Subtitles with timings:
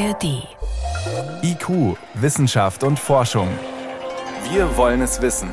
[0.00, 0.48] ARD.
[1.42, 3.48] IQ, Wissenschaft und Forschung.
[4.50, 5.50] Wir wollen es wissen.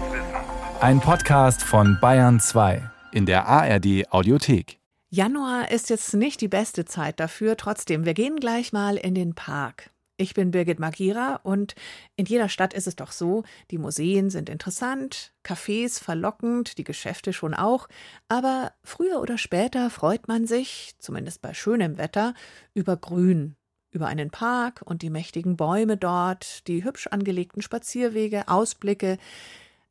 [0.80, 4.80] Ein Podcast von Bayern 2 in der ARD Audiothek.
[5.10, 9.36] Januar ist jetzt nicht die beste Zeit dafür, trotzdem, wir gehen gleich mal in den
[9.36, 9.90] Park.
[10.16, 11.76] Ich bin Birgit Magira und
[12.16, 17.34] in jeder Stadt ist es doch so, die Museen sind interessant, Cafés verlockend, die Geschäfte
[17.34, 17.90] schon auch,
[18.30, 22.34] aber früher oder später freut man sich, zumindest bei schönem Wetter,
[22.74, 23.57] über Grün,
[23.92, 29.18] über einen Park und die mächtigen Bäume dort, die hübsch angelegten Spazierwege, Ausblicke.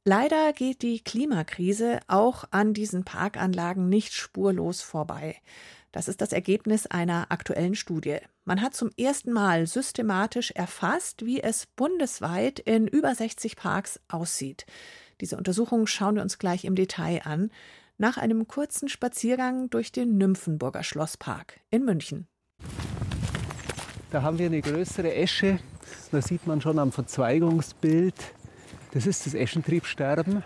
[0.05, 5.37] Leider geht die Klimakrise auch an diesen Parkanlagen nicht spurlos vorbei.
[5.93, 8.19] Das ist das Ergebnis einer aktuellen Studie.
[8.45, 14.67] Man hat zum ersten Mal systematisch erfasst, wie es bundesweit in über 60 Parks aussieht.
[15.21, 17.51] Diese Untersuchung schauen wir uns gleich im Detail an,
[17.99, 22.29] nach einem kurzen Spaziergang durch den Nymphenburger Schlosspark in München.
[24.17, 25.59] Da haben wir eine größere Esche,
[26.11, 28.15] das sieht man schon am Verzweigungsbild.
[28.93, 30.43] Das ist das Eschentriebsterben.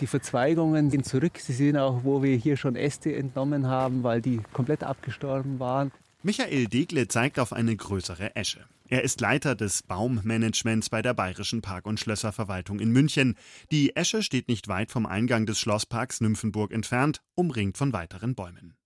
[0.00, 1.40] Die Verzweigungen gehen zurück.
[1.40, 5.90] Sie sehen auch, wo wir hier schon Äste entnommen haben, weil die komplett abgestorben waren.
[6.22, 8.60] Michael Degle zeigt auf eine größere Esche.
[8.88, 13.34] Er ist Leiter des Baummanagements bei der Bayerischen Park- und Schlösserverwaltung in München.
[13.72, 18.77] Die Esche steht nicht weit vom Eingang des Schlossparks Nymphenburg entfernt, umringt von weiteren Bäumen.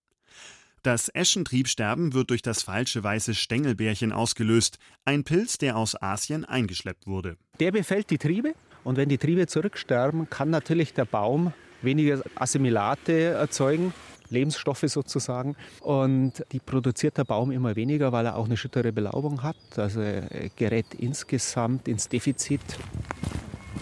[0.82, 7.06] Das Eschentriebsterben wird durch das falsche weiße Stängelbärchen ausgelöst, ein Pilz, der aus Asien eingeschleppt
[7.06, 7.36] wurde.
[7.60, 13.12] Der befällt die Triebe und wenn die Triebe zurücksterben, kann natürlich der Baum weniger Assimilate
[13.12, 13.94] erzeugen,
[14.28, 15.54] Lebensstoffe sozusagen.
[15.80, 19.56] Und die produziert der Baum immer weniger, weil er auch eine schüttere Belaubung hat.
[19.76, 22.60] Also er gerät insgesamt ins Defizit.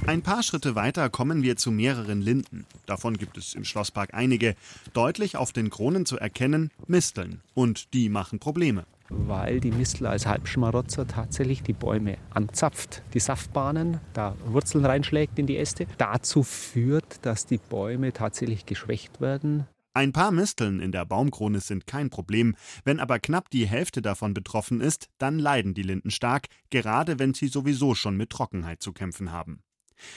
[0.07, 2.67] Ein paar Schritte weiter kommen wir zu mehreren Linden.
[2.87, 4.57] Davon gibt es im Schlosspark einige.
[4.93, 7.43] Deutlich auf den Kronen zu erkennen, Misteln.
[7.55, 13.99] Und die machen Probleme weil die Mistel als Halbschmarotzer tatsächlich die Bäume anzapft, die Saftbahnen,
[14.13, 19.67] da Wurzeln reinschlägt in die Äste, dazu führt, dass die Bäume tatsächlich geschwächt werden.
[19.93, 22.55] Ein paar Misteln in der Baumkrone sind kein Problem.
[22.85, 27.35] Wenn aber knapp die Hälfte davon betroffen ist, dann leiden die Linden stark, gerade wenn
[27.35, 29.65] sie sowieso schon mit Trockenheit zu kämpfen haben.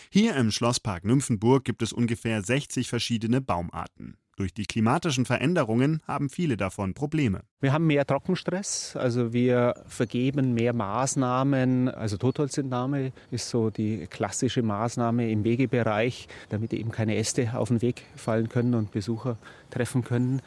[0.09, 4.17] Hier im Schlosspark Nymphenburg gibt es ungefähr 60 verschiedene Baumarten.
[4.35, 7.41] Durch die klimatischen Veränderungen haben viele davon Probleme.
[7.61, 11.89] Wir haben mehr Trockenstress, also wir vergeben mehr Maßnahmen.
[11.89, 17.83] Also Totholzentnahme ist so die klassische Maßnahme im Wegebereich, damit eben keine Äste auf den
[17.83, 19.37] Weg fallen können und Besucher
[19.69, 20.41] treffen können.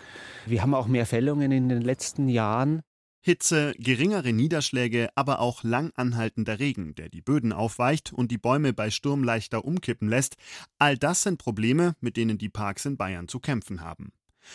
[0.47, 2.81] Wir haben auch mehr Fällungen in den letzten Jahren.
[3.27, 8.73] Hitze, geringere Niederschläge, aber auch lang anhaltender Regen, der die Böden aufweicht und die Bäume
[8.73, 10.37] bei Sturm leichter umkippen lässt,
[10.79, 14.13] all das sind Probleme, mit denen die Parks in Bayern zu kämpfen haben.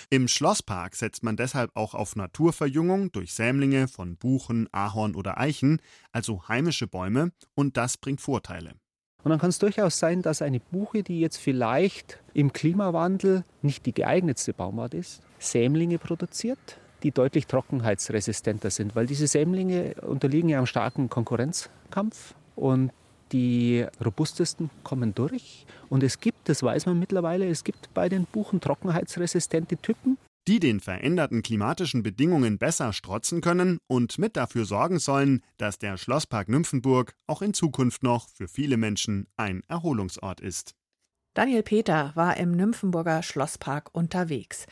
[0.10, 5.82] Im Schlosspark setzt man deshalb auch auf Naturverjüngung durch Sämlinge von Buchen, Ahorn oder Eichen,
[6.14, 8.76] also heimische Bäume, und das bringt Vorteile.
[9.22, 13.86] Und dann kann es durchaus sein, dass eine Buche, die jetzt vielleicht im Klimawandel nicht
[13.86, 20.58] die geeignetste Baumart ist, Sämlinge produziert, die deutlich trockenheitsresistenter sind, weil diese Sämlinge unterliegen ja
[20.58, 22.92] einem starken Konkurrenzkampf und
[23.32, 25.66] die robustesten kommen durch.
[25.90, 30.18] Und es gibt, das weiß man mittlerweile, es gibt bei den Buchen trockenheitsresistente Typen.
[30.48, 35.98] Die den veränderten klimatischen Bedingungen besser strotzen können und mit dafür sorgen sollen, dass der
[35.98, 40.74] Schlosspark Nymphenburg auch in Zukunft noch für viele Menschen ein Erholungsort ist.
[41.36, 44.66] Daniel Peter war im Nymphenburger Schlosspark unterwegs.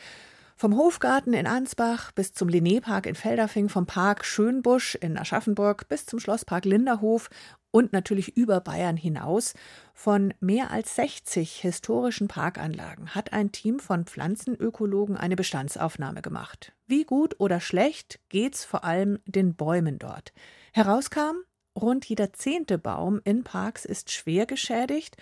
[0.60, 6.04] Vom Hofgarten in Ansbach bis zum Linné-Park in Feldafing, vom Park Schönbusch in Aschaffenburg bis
[6.04, 7.30] zum Schlosspark Linderhof
[7.70, 9.54] und natürlich über Bayern hinaus.
[9.94, 16.74] Von mehr als 60 historischen Parkanlagen hat ein Team von Pflanzenökologen eine Bestandsaufnahme gemacht.
[16.86, 20.34] Wie gut oder schlecht geht's vor allem den Bäumen dort?
[20.74, 21.36] Herauskam,
[21.74, 25.16] rund jeder zehnte Baum in Parks ist schwer geschädigt,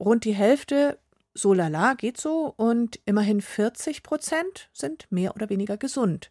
[0.00, 0.98] rund die Hälfte
[1.38, 6.30] so lala geht so und immerhin 40 Prozent sind mehr oder weniger gesund.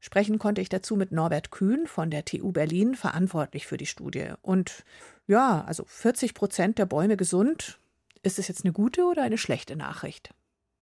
[0.00, 4.32] Sprechen konnte ich dazu mit Norbert Kühn von der TU Berlin, verantwortlich für die Studie.
[4.42, 4.84] Und
[5.26, 7.80] ja, also 40 Prozent der Bäume gesund.
[8.22, 10.32] Ist es jetzt eine gute oder eine schlechte Nachricht?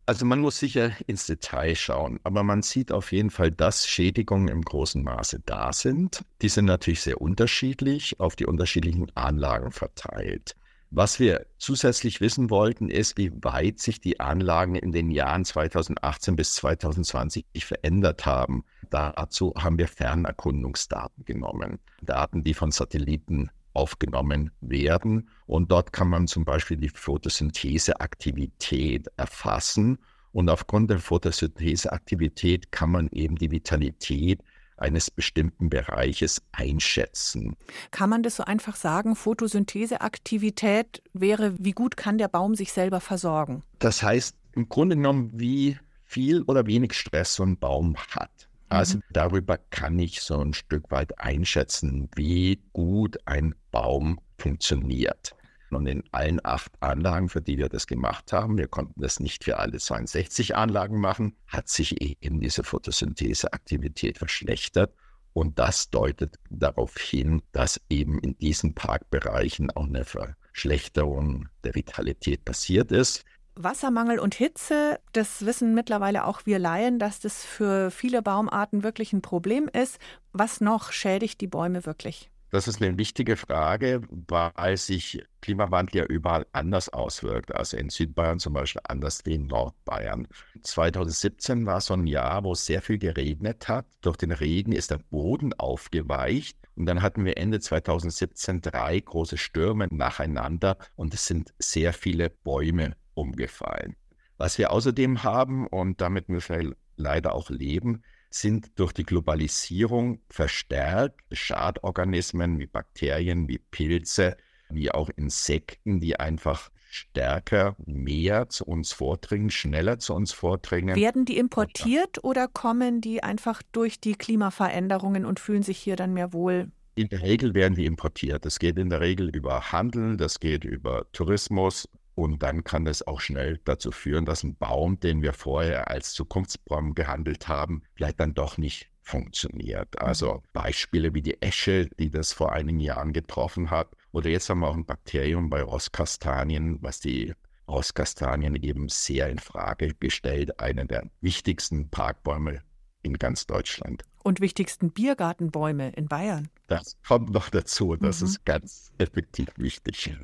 [0.05, 4.49] Also man muss sicher ins Detail schauen, aber man sieht auf jeden Fall, dass Schädigungen
[4.49, 6.25] im großen Maße da sind.
[6.41, 10.57] Die sind natürlich sehr unterschiedlich auf die unterschiedlichen Anlagen verteilt.
[10.95, 16.35] Was wir zusätzlich wissen wollten, ist, wie weit sich die Anlagen in den Jahren 2018
[16.35, 18.63] bis 2020 verändert haben.
[18.91, 21.79] Dazu haben wir Fernerkundungsdaten genommen.
[22.03, 25.29] Daten, die von Satelliten aufgenommen werden.
[25.47, 29.97] Und dort kann man zum Beispiel die Photosyntheseaktivität erfassen.
[30.31, 34.43] Und aufgrund der Photosyntheseaktivität kann man eben die Vitalität
[34.77, 37.55] eines bestimmten Bereiches einschätzen.
[37.91, 39.15] Kann man das so einfach sagen?
[39.15, 43.63] Photosyntheseaktivität wäre, wie gut kann der Baum sich selber versorgen?
[43.79, 48.47] Das heißt im Grunde genommen, wie viel oder wenig Stress so ein Baum hat.
[48.69, 49.03] Also mhm.
[49.11, 55.35] darüber kann ich so ein Stück weit einschätzen, wie gut ein Baum funktioniert.
[55.75, 59.43] Und in allen acht Anlagen, für die wir das gemacht haben, wir konnten das nicht
[59.43, 64.93] für alle 62 Anlagen machen, hat sich eben diese Photosyntheseaktivität verschlechtert.
[65.33, 72.45] Und das deutet darauf hin, dass eben in diesen Parkbereichen auch eine Verschlechterung der Vitalität
[72.45, 73.25] passiert ist.
[73.55, 79.13] Wassermangel und Hitze, das wissen mittlerweile auch wir Laien, dass das für viele Baumarten wirklich
[79.13, 79.99] ein Problem ist.
[80.31, 82.31] Was noch schädigt die Bäume wirklich?
[82.53, 87.51] Das ist eine wichtige Frage, weil sich Klimawandel ja überall anders auswirkt.
[87.51, 90.27] Also in Südbayern zum Beispiel anders wie in Nordbayern.
[90.61, 93.87] 2017 war so ein Jahr, wo es sehr viel geregnet hat.
[94.01, 96.55] Durch den Regen ist der Boden aufgeweicht.
[96.75, 102.29] Und dann hatten wir Ende 2017 drei große Stürme nacheinander und es sind sehr viele
[102.29, 103.95] Bäume umgefallen.
[104.37, 108.03] Was wir außerdem haben, und damit müssen wir leider auch leben,
[108.33, 114.37] sind durch die Globalisierung verstärkt Schadorganismen wie Bakterien, wie Pilze,
[114.69, 120.95] wie auch Insekten, die einfach stärker, mehr zu uns vordringen, schneller zu uns vordringen.
[120.95, 126.13] Werden die importiert oder kommen die einfach durch die Klimaveränderungen und fühlen sich hier dann
[126.13, 126.71] mehr wohl?
[126.95, 128.45] In der Regel werden die importiert.
[128.45, 133.05] Das geht in der Regel über Handel, das geht über Tourismus, und dann kann es
[133.05, 138.19] auch schnell dazu führen, dass ein Baum, den wir vorher als Zukunftsbaum gehandelt haben, vielleicht
[138.19, 140.01] dann doch nicht funktioniert.
[140.01, 140.41] Also mhm.
[140.53, 143.89] Beispiele wie die Esche, die das vor einigen Jahren getroffen hat.
[144.11, 147.33] Oder jetzt haben wir auch ein Bakterium bei Rostkastanien, was die
[147.67, 150.59] Rostkastanien eben sehr in Frage gestellt.
[150.59, 152.61] Einer der wichtigsten Parkbäume
[153.01, 154.03] in ganz Deutschland.
[154.23, 156.49] Und wichtigsten Biergartenbäume in Bayern.
[156.67, 157.95] Das kommt noch dazu.
[157.97, 158.27] Das mhm.
[158.27, 160.15] ist ganz effektiv wichtig.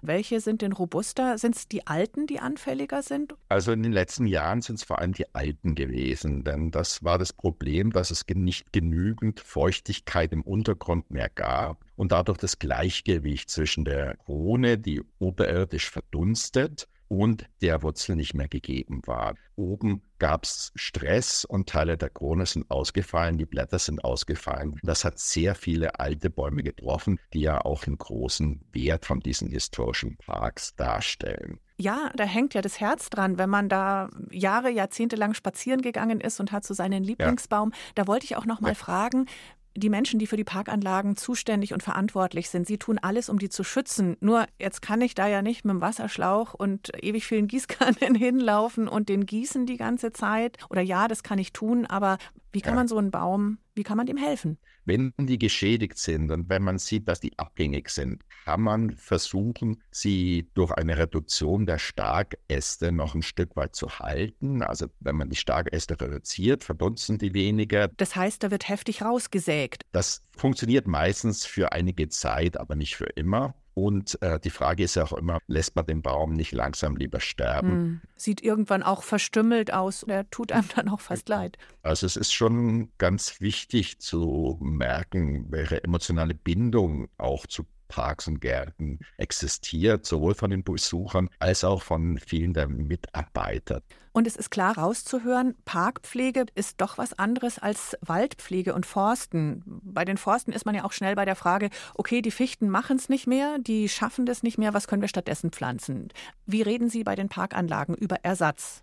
[0.00, 1.36] Welche sind denn robuster?
[1.38, 3.34] Sind es die Alten, die anfälliger sind?
[3.50, 7.18] Also in den letzten Jahren sind es vor allem die Alten gewesen, denn das war
[7.18, 13.50] das Problem, dass es nicht genügend Feuchtigkeit im Untergrund mehr gab und dadurch das Gleichgewicht
[13.50, 19.34] zwischen der Krone, die oberirdisch verdunstet, und der Wurzel nicht mehr gegeben war.
[19.54, 24.78] Oben gab es Stress und Teile der Krone sind ausgefallen, die Blätter sind ausgefallen.
[24.84, 29.50] Das hat sehr viele alte Bäume getroffen, die ja auch einen großen Wert von diesen
[29.50, 31.58] historischen Parks darstellen.
[31.76, 36.20] Ja, da hängt ja das Herz dran, wenn man da Jahre, Jahrzehnte lang spazieren gegangen
[36.20, 37.72] ist und hat so seinen Lieblingsbaum.
[37.72, 37.78] Ja.
[37.96, 38.74] Da wollte ich auch noch mal ja.
[38.74, 39.26] fragen,
[39.74, 43.48] die Menschen, die für die Parkanlagen zuständig und verantwortlich sind, sie tun alles, um die
[43.48, 44.16] zu schützen.
[44.20, 48.88] Nur jetzt kann ich da ja nicht mit dem Wasserschlauch und ewig vielen Gießkannen hinlaufen
[48.88, 50.58] und den gießen die ganze Zeit.
[50.70, 52.18] Oder ja, das kann ich tun, aber
[52.52, 52.80] wie kann ja.
[52.80, 54.58] man so einen Baum, wie kann man dem helfen?
[54.84, 59.82] Wenn die geschädigt sind und wenn man sieht, dass die abhängig sind, kann man versuchen,
[59.90, 64.62] sie durch eine Reduktion der Starkäste noch ein Stück weit zu halten.
[64.62, 67.88] Also wenn man die Starkäste reduziert, verdunsten die weniger.
[67.96, 69.84] Das heißt, da wird heftig rausgesägt.
[69.92, 73.54] Das funktioniert meistens für einige Zeit, aber nicht für immer.
[73.74, 77.20] Und äh, die Frage ist ja auch immer, lässt man den Baum nicht langsam lieber
[77.20, 77.70] sterben?
[77.70, 78.00] Hm.
[78.16, 80.04] Sieht irgendwann auch verstümmelt aus.
[80.06, 81.56] Der tut einem dann auch fast leid.
[81.82, 88.40] Also es ist schon ganz wichtig zu merken, welche emotionale Bindung auch zu Parks und
[88.40, 93.82] Gärten existiert, sowohl von den Besuchern als auch von vielen der Mitarbeiter.
[94.12, 99.62] Und es ist klar rauszuhören, Parkpflege ist doch was anderes als Waldpflege und Forsten.
[99.66, 102.96] Bei den Forsten ist man ja auch schnell bei der Frage, okay, die Fichten machen
[102.96, 106.08] es nicht mehr, die schaffen das nicht mehr, was können wir stattdessen pflanzen?
[106.46, 108.82] Wie reden Sie bei den Parkanlagen über Ersatz?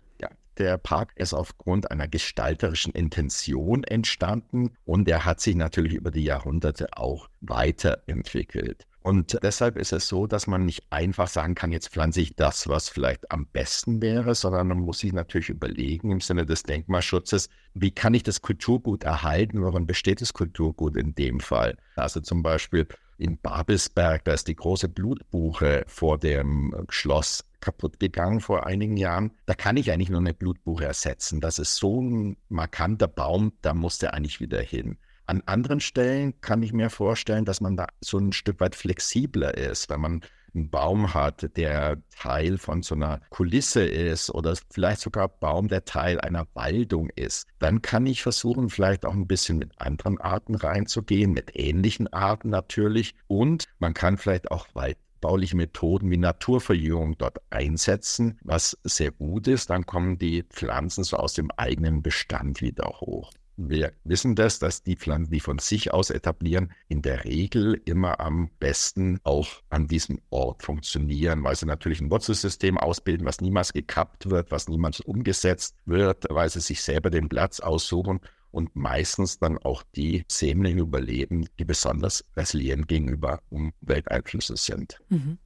[0.60, 6.24] Der Park ist aufgrund einer gestalterischen Intention entstanden und er hat sich natürlich über die
[6.24, 8.86] Jahrhunderte auch weiterentwickelt.
[9.02, 12.68] Und deshalb ist es so, dass man nicht einfach sagen kann, jetzt pflanze ich das,
[12.68, 17.48] was vielleicht am besten wäre, sondern man muss sich natürlich überlegen im Sinne des Denkmalschutzes,
[17.72, 21.78] wie kann ich das Kulturgut erhalten, worin besteht das Kulturgut in dem Fall?
[21.96, 28.40] Also zum Beispiel in Babelsberg, da ist die große Blutbuche vor dem Schloss kaputt gegangen
[28.40, 29.32] vor einigen Jahren.
[29.46, 31.40] Da kann ich eigentlich nur eine Blutbuche ersetzen.
[31.40, 34.98] Das ist so ein markanter Baum, da muss der eigentlich wieder hin.
[35.30, 39.56] An anderen Stellen kann ich mir vorstellen, dass man da so ein Stück weit flexibler
[39.56, 40.22] ist, wenn man
[40.52, 45.84] einen Baum hat, der Teil von so einer Kulisse ist oder vielleicht sogar Baum, der
[45.84, 50.56] Teil einer Waldung ist, dann kann ich versuchen, vielleicht auch ein bisschen mit anderen Arten
[50.56, 53.14] reinzugehen, mit ähnlichen Arten natürlich.
[53.28, 59.70] Und man kann vielleicht auch waldbauliche Methoden wie Naturverjüngung dort einsetzen, was sehr gut ist.
[59.70, 63.30] Dann kommen die Pflanzen so aus dem eigenen Bestand wieder hoch.
[63.62, 68.18] Wir wissen das, dass die Pflanzen, die von sich aus etablieren, in der Regel immer
[68.18, 73.74] am besten auch an diesem Ort funktionieren, weil sie natürlich ein Wurzelsystem ausbilden, was niemals
[73.74, 79.38] gekappt wird, was niemals umgesetzt wird, weil sie sich selber den Platz aussuchen und meistens
[79.38, 85.02] dann auch die Sämlinge überleben, die besonders resilient gegenüber Umwelteinflüssen sind.
[85.10, 85.36] Mhm.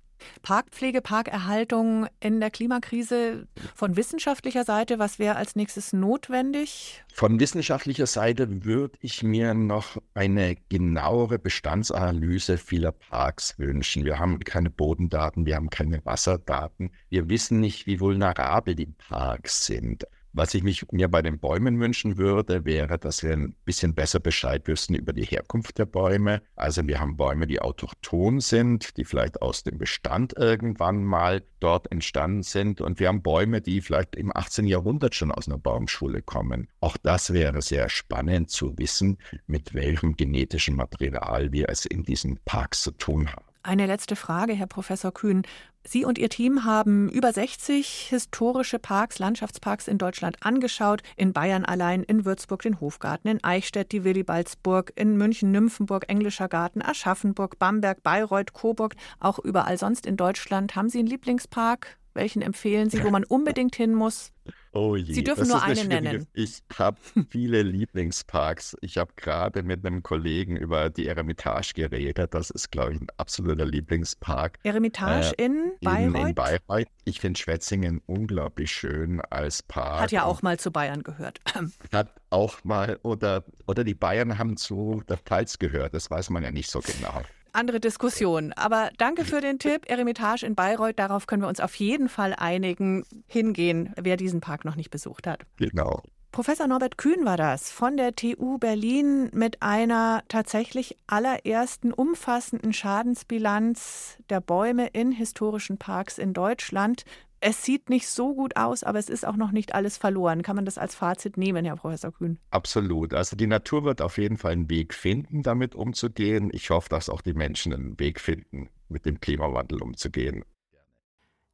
[0.43, 7.03] Parkpflege, Parkerhaltung in der Klimakrise von wissenschaftlicher Seite, was wäre als nächstes notwendig?
[7.13, 14.05] Von wissenschaftlicher Seite würde ich mir noch eine genauere Bestandsanalyse vieler Parks wünschen.
[14.05, 16.91] Wir haben keine Bodendaten, wir haben keine Wasserdaten.
[17.09, 20.07] Wir wissen nicht, wie vulnerabel die Parks sind.
[20.37, 24.19] Was ich mich mir bei den Bäumen wünschen würde, wäre, dass wir ein bisschen besser
[24.19, 26.43] Bescheid wüssten über die Herkunft der Bäume.
[26.57, 31.93] Also wir haben Bäume, die autochthon sind, die vielleicht aus dem Bestand irgendwann mal dort
[31.93, 32.81] entstanden sind.
[32.81, 34.67] Und wir haben Bäume, die vielleicht im 18.
[34.67, 36.67] Jahrhundert schon aus einer Baumschule kommen.
[36.81, 42.41] Auch das wäre sehr spannend zu wissen, mit welchem genetischen Material wir es in diesen
[42.45, 43.54] Parks zu tun haben.
[43.67, 45.41] Eine letzte Frage, Herr Professor Kühn.
[45.85, 51.03] Sie und Ihr Team haben über 60 historische Parks, Landschaftsparks in Deutschland angeschaut.
[51.17, 56.49] In Bayern allein, in Würzburg den Hofgarten, in Eichstätt die Willibaldsburg, in München Nymphenburg, Englischer
[56.49, 60.77] Garten, Aschaffenburg, Bamberg, Bayreuth, Coburg, auch überall sonst in Deutschland.
[60.77, 61.97] Haben Sie einen Lieblingspark?
[62.15, 64.33] Welchen empfehlen Sie, wo man unbedingt hin muss?
[64.73, 66.27] Oh je, Sie dürfen nur eine nennen.
[66.33, 66.97] Ich habe
[67.29, 68.77] viele Lieblingsparks.
[68.81, 72.35] Ich habe gerade mit einem Kollegen über die Eremitage geredet.
[72.35, 74.59] Das ist, glaube ich, ein absoluter Lieblingspark.
[74.63, 76.15] Eremitage äh, in Bayreuth?
[76.15, 76.89] In, in Bayreuth.
[77.05, 80.03] Ich finde Schwetzingen unglaublich schön als Park.
[80.03, 81.41] Hat ja auch mal zu Bayern gehört.
[81.93, 85.95] Hat auch mal, oder, oder die Bayern haben zu der Pfalz gehört.
[85.95, 87.23] Das weiß man ja nicht so genau
[87.55, 88.53] andere Diskussion.
[88.53, 89.83] Aber danke für den Tipp.
[89.87, 93.05] Eremitage in Bayreuth, darauf können wir uns auf jeden Fall einigen.
[93.27, 95.41] Hingehen, wer diesen Park noch nicht besucht hat.
[95.57, 96.03] Genau.
[96.35, 104.19] Professor Norbert Kühn war das von der TU Berlin mit einer tatsächlich allerersten umfassenden Schadensbilanz
[104.31, 107.05] der Bäume in historischen Parks in Deutschland
[107.47, 110.41] es sieht nicht so gut aus, aber es ist auch noch nicht alles verloren.
[110.41, 112.39] Kann man das als Fazit nehmen, Herr Professor Kühn?
[112.51, 113.13] Absolut.
[113.13, 116.49] Also die Natur wird auf jeden Fall einen Weg finden, damit umzugehen.
[116.55, 120.47] Ich hoffe, dass auch die Menschen einen Weg finden, mit dem Klimawandel umzugehen.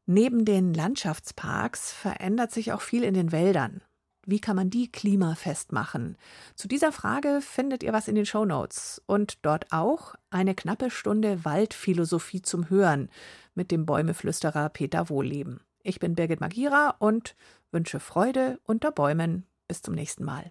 [0.06, 3.82] Neben den Landschaftsparks verändert sich auch viel in den Wäldern.
[4.24, 6.16] Wie kann man die klimafest machen?
[6.54, 10.92] Zu dieser Frage findet ihr was in den Show Notes und dort auch eine knappe
[10.92, 13.08] Stunde Waldphilosophie zum Hören
[13.56, 15.60] mit dem Bäumeflüsterer Peter Wohlleben.
[15.82, 17.34] Ich bin Birgit Magira und
[17.72, 19.46] wünsche Freude unter Bäumen.
[19.66, 20.44] Bis zum nächsten Mal.